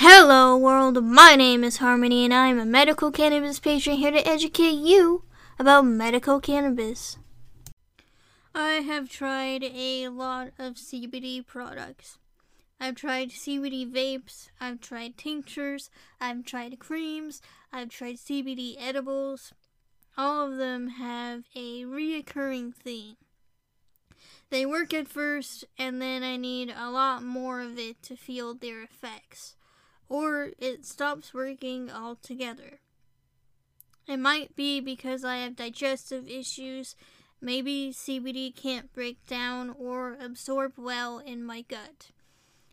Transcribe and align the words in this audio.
Hello, 0.00 0.58
world. 0.58 1.02
My 1.02 1.36
name 1.36 1.64
is 1.64 1.78
Harmony, 1.78 2.26
and 2.26 2.34
I'm 2.34 2.58
a 2.58 2.66
medical 2.66 3.10
cannabis 3.10 3.58
patient 3.58 3.96
here 3.96 4.10
to 4.10 4.28
educate 4.28 4.74
you 4.74 5.24
about 5.58 5.86
medical 5.86 6.38
cannabis. 6.38 7.16
I 8.54 8.82
have 8.84 9.08
tried 9.08 9.64
a 9.64 10.08
lot 10.08 10.48
of 10.58 10.74
CBD 10.74 11.46
products. 11.46 12.18
I've 12.78 12.94
tried 12.96 13.30
CBD 13.30 13.90
vapes, 13.90 14.50
I've 14.60 14.82
tried 14.82 15.16
tinctures, 15.16 15.88
I've 16.20 16.44
tried 16.44 16.78
creams, 16.78 17.40
I've 17.72 17.88
tried 17.88 18.16
CBD 18.16 18.76
edibles. 18.78 19.54
All 20.18 20.46
of 20.46 20.58
them 20.58 20.88
have 20.88 21.44
a 21.54 21.84
reoccurring 21.84 22.74
theme. 22.74 23.16
They 24.50 24.66
work 24.66 24.92
at 24.92 25.08
first, 25.08 25.64
and 25.78 26.02
then 26.02 26.22
I 26.22 26.36
need 26.36 26.68
a 26.68 26.90
lot 26.90 27.22
more 27.22 27.62
of 27.62 27.78
it 27.78 28.02
to 28.02 28.14
feel 28.14 28.52
their 28.52 28.82
effects, 28.82 29.56
or 30.08 30.50
it 30.58 30.84
stops 30.84 31.34
working 31.34 31.90
altogether. 31.90 32.80
It 34.06 34.18
might 34.18 34.54
be 34.54 34.80
because 34.80 35.24
I 35.24 35.38
have 35.38 35.56
digestive 35.56 36.28
issues, 36.28 36.94
maybe 37.40 37.92
CBD 37.92 38.54
can't 38.54 38.92
break 38.92 39.24
down 39.26 39.74
or 39.78 40.16
absorb 40.20 40.74
well 40.76 41.18
in 41.18 41.44
my 41.44 41.62
gut. 41.62 42.10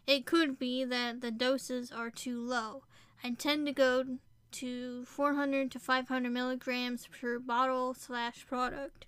It 0.05 0.26
could 0.26 0.59
be 0.59 0.84
that 0.84 1.21
the 1.21 1.31
doses 1.31 1.91
are 1.91 2.12
too 2.12 2.40
low. 2.40 2.84
I 3.23 3.31
tend 3.31 3.65
to 3.68 3.73
go 3.73 4.05
to 4.52 5.05
400 5.05 5.71
to 5.71 5.79
500 5.79 6.29
milligrams 6.31 7.07
per 7.07 7.40
bottle 7.40 7.93
slash 7.93 8.45
product 8.45 9.05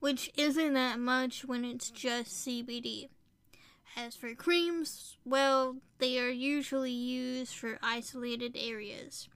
which 0.00 0.30
isn't 0.36 0.72
that 0.72 0.98
much 0.98 1.44
when 1.44 1.64
it's 1.64 1.90
just 1.90 2.46
CBD. 2.46 3.08
As 3.96 4.16
for 4.16 4.34
creams, 4.34 5.16
well, 5.24 5.76
they 5.98 6.18
are 6.18 6.30
usually 6.30 6.92
used 6.92 7.54
for 7.54 7.78
isolated 7.82 8.56
areas. 8.58 9.28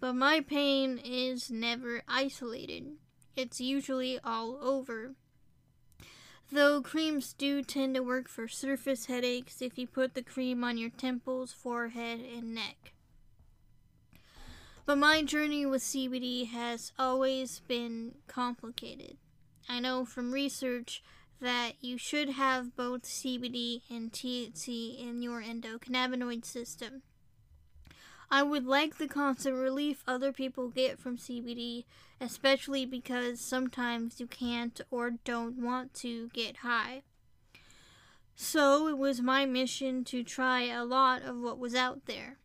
But 0.00 0.14
my 0.14 0.40
pain 0.40 0.98
is 0.98 1.50
never 1.50 2.02
isolated, 2.08 2.96
it's 3.36 3.60
usually 3.60 4.18
all 4.24 4.58
over. 4.60 5.14
Though 6.50 6.82
creams 6.82 7.32
do 7.32 7.62
tend 7.62 7.94
to 7.94 8.02
work 8.02 8.28
for 8.28 8.46
surface 8.46 9.06
headaches 9.06 9.62
if 9.62 9.78
you 9.78 9.86
put 9.86 10.14
the 10.14 10.22
cream 10.22 10.62
on 10.64 10.76
your 10.76 10.90
temples, 10.90 11.52
forehead, 11.52 12.20
and 12.20 12.54
neck. 12.54 12.92
But 14.84 14.98
my 14.98 15.22
journey 15.22 15.64
with 15.64 15.82
CBD 15.82 16.48
has 16.48 16.92
always 16.98 17.60
been 17.60 18.16
complicated. 18.26 19.16
I 19.68 19.80
know 19.80 20.04
from 20.04 20.32
research 20.32 21.02
that 21.42 21.72
you 21.80 21.98
should 21.98 22.30
have 22.30 22.74
both 22.76 23.02
CBD 23.02 23.82
and 23.90 24.12
THC 24.12 24.98
in 24.98 25.22
your 25.22 25.42
endocannabinoid 25.42 26.44
system. 26.44 27.02
I 28.30 28.42
would 28.42 28.64
like 28.64 28.96
the 28.96 29.08
constant 29.08 29.56
relief 29.56 30.02
other 30.08 30.32
people 30.32 30.68
get 30.68 30.98
from 30.98 31.18
CBD, 31.18 31.84
especially 32.20 32.86
because 32.86 33.40
sometimes 33.40 34.20
you 34.20 34.26
can't 34.26 34.80
or 34.90 35.10
don't 35.24 35.60
want 35.60 35.92
to 35.94 36.30
get 36.32 36.58
high. 36.58 37.02
So 38.34 38.88
it 38.88 38.96
was 38.96 39.20
my 39.20 39.44
mission 39.44 40.04
to 40.04 40.24
try 40.24 40.62
a 40.62 40.84
lot 40.84 41.22
of 41.22 41.36
what 41.38 41.58
was 41.58 41.74
out 41.74 42.06
there. 42.06 42.38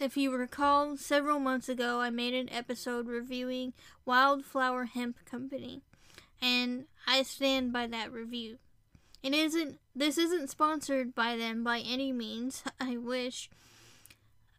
If 0.00 0.16
you 0.16 0.34
recall, 0.34 0.96
several 0.96 1.38
months 1.38 1.68
ago 1.68 2.00
I 2.00 2.10
made 2.10 2.34
an 2.34 2.50
episode 2.50 3.06
reviewing 3.06 3.74
Wildflower 4.04 4.86
Hemp 4.86 5.24
Company, 5.24 5.82
and 6.42 6.86
I 7.06 7.22
stand 7.22 7.72
by 7.72 7.86
that 7.86 8.12
review. 8.12 8.58
It 9.22 9.32
isn't 9.32 9.78
this 9.94 10.18
isn't 10.18 10.50
sponsored 10.50 11.14
by 11.14 11.36
them 11.36 11.62
by 11.62 11.78
any 11.78 12.12
means, 12.12 12.64
I 12.80 12.96
wish, 12.96 13.48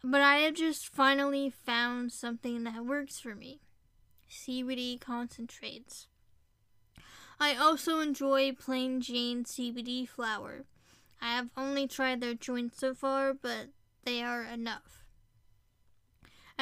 but 0.03 0.21
I 0.21 0.37
have 0.37 0.55
just 0.55 0.87
finally 0.87 1.49
found 1.49 2.13
something 2.13 2.63
that 2.63 2.85
works 2.85 3.19
for 3.19 3.35
me. 3.35 3.59
CBD 4.31 4.99
concentrates. 4.99 6.07
I 7.39 7.55
also 7.55 7.99
enjoy 7.99 8.53
plain 8.53 9.01
Jane 9.01 9.43
CBD 9.43 10.07
flower. 10.07 10.63
I 11.21 11.35
have 11.35 11.49
only 11.57 11.87
tried 11.87 12.21
their 12.21 12.33
joints 12.33 12.79
so 12.79 12.93
far, 12.93 13.33
but 13.33 13.67
they 14.05 14.23
are 14.23 14.43
enough. 14.43 15.02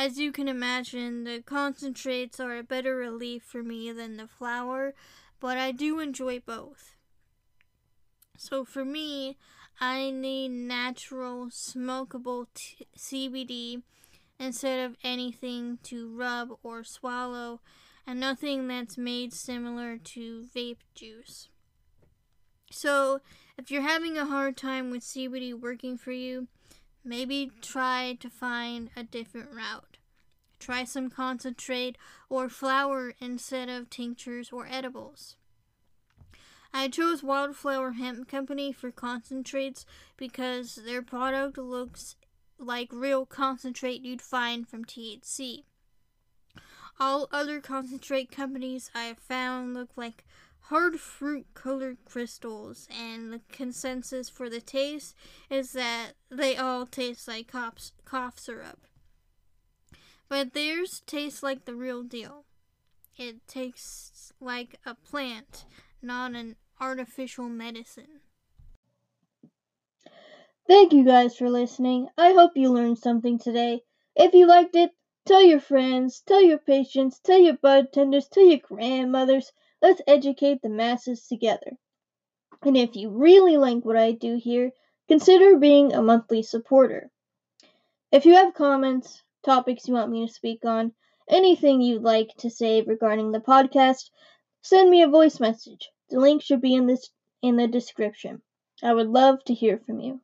As 0.04 0.18
you 0.18 0.32
can 0.32 0.48
imagine, 0.48 1.26
the 1.26 1.44
concentrates 1.46 2.40
are 2.40 2.58
a 2.58 2.64
better 2.64 2.96
relief 2.96 3.44
for 3.44 3.62
me 3.62 3.92
than 3.92 4.18
the 4.18 4.26
flower, 4.26 4.96
but 5.40 5.60
I 5.60 5.72
do 5.72 6.00
enjoy 6.00 6.40
both. 6.40 6.96
So 8.36 8.66
for 8.66 8.84
me, 8.84 9.38
I 9.80 10.10
need 10.10 10.50
natural, 10.50 11.50
smokable 11.50 12.48
t- 12.56 12.88
CBD 12.98 13.84
instead 14.40 14.84
of 14.84 14.98
anything 15.04 15.78
to 15.84 16.10
rub 16.10 16.50
or 16.64 16.84
swallow, 16.84 17.62
and 18.08 18.20
nothing 18.20 18.68
that's 18.68 18.98
made 18.98 19.36
similar 19.36 20.00
to 20.00 20.48
vape 20.56 20.82
juice. 20.96 21.50
So, 22.72 23.22
if 23.56 23.70
you're 23.70 23.84
having 23.84 24.18
a 24.18 24.26
hard 24.26 24.58
time 24.58 24.90
with 24.90 25.04
CBD 25.04 25.54
working 25.54 25.96
for 25.96 26.12
you, 26.12 26.48
Maybe 27.04 27.52
try 27.62 28.18
to 28.20 28.30
find 28.30 28.90
a 28.96 29.04
different 29.04 29.50
route. 29.52 29.98
Try 30.60 30.84
some 30.84 31.10
concentrate 31.10 31.98
or 32.30 32.48
flower 32.48 33.14
instead 33.20 33.70
of 33.70 33.90
tinctures 33.90 34.52
or 34.52 34.68
edibles. 34.68 35.36
I 36.74 36.88
chose 36.88 37.24
Wildflower 37.24 37.94
Hemp 37.94 38.30
Company 38.30 38.72
for 38.72 38.92
concentrates 38.92 39.86
because 40.16 40.76
their 40.76 41.02
product 41.02 41.58
looks 41.58 42.16
like 42.58 42.94
real 42.94 43.26
concentrate 43.26 44.02
you'd 44.02 44.22
find 44.22 44.68
from 44.68 44.86
THC. 44.86 45.64
All 47.00 47.28
other 47.32 47.60
concentrate 47.60 48.32
companies 48.32 48.92
I 48.94 49.06
have 49.06 49.18
found 49.18 49.74
look 49.74 49.90
like 49.96 50.24
hard 50.66 51.00
fruit 51.00 51.48
colored 51.54 51.98
crystals, 52.06 52.88
and 52.90 53.34
the 53.34 53.42
consensus 53.52 54.30
for 54.30 54.50
the 54.50 54.62
taste 54.62 55.16
is 55.50 55.74
that 55.74 56.14
they 56.30 56.56
all 56.56 56.86
taste 56.86 57.28
like 57.28 57.52
cough, 57.52 58.40
syrup. 58.40 58.80
But 60.30 60.54
theirs 60.54 61.02
tastes 61.06 61.44
like 61.44 61.66
the 61.66 61.76
real 61.76 62.04
deal. 62.04 62.46
It 63.18 63.48
tastes 63.48 64.32
like 64.40 64.80
a 64.86 64.96
plant, 64.96 65.66
not 66.02 66.34
an 66.34 66.56
artificial 66.80 67.50
medicine. 67.50 68.22
Thank 70.68 70.94
you 70.94 71.04
guys 71.04 71.36
for 71.36 71.50
listening. 71.50 72.08
I 72.18 72.32
hope 72.32 72.52
you 72.56 72.72
learned 72.72 72.98
something 72.98 73.38
today. 73.40 73.82
If 74.16 74.34
you 74.34 74.48
liked 74.48 74.76
it, 74.76 74.92
tell 75.26 75.42
your 75.42 75.60
friends, 75.60 76.22
tell 76.26 76.42
your 76.42 76.60
patients, 76.60 77.20
tell 77.20 77.40
your 77.40 77.58
bud 77.58 77.92
tenders, 77.92 78.30
tell 78.30 78.46
your 78.46 78.60
grandmothers. 78.60 79.52
Let's 79.82 80.02
educate 80.06 80.62
the 80.62 80.70
masses 80.70 81.26
together. 81.26 81.78
And 82.62 82.78
if 82.78 82.96
you 82.96 83.10
really 83.10 83.58
like 83.58 83.84
what 83.84 83.98
I 83.98 84.12
do 84.12 84.36
here, 84.36 84.72
consider 85.08 85.58
being 85.58 85.94
a 85.94 86.02
monthly 86.04 86.44
supporter. 86.44 87.10
If 88.12 88.26
you 88.26 88.36
have 88.36 88.54
comments, 88.54 89.24
topics 89.44 89.88
you 89.88 89.96
want 89.96 90.12
me 90.12 90.28
to 90.28 90.32
speak 90.34 90.66
on, 90.66 90.94
anything 91.28 91.82
you'd 91.82 92.04
like 92.04 92.30
to 92.38 92.50
say 92.50 92.82
regarding 92.82 93.32
the 93.32 93.40
podcast, 93.40 94.10
send 94.62 94.90
me 94.90 95.02
a 95.02 95.08
voice 95.08 95.40
message. 95.40 95.90
The 96.10 96.20
link 96.20 96.44
should 96.44 96.62
be 96.62 96.76
in 96.76 96.86
this 96.86 97.10
in 97.42 97.56
the 97.56 97.68
description. 97.68 98.44
I 98.84 98.94
would 98.94 99.08
love 99.08 99.44
to 99.46 99.54
hear 99.54 99.80
from 99.80 100.00
you. 100.00 100.22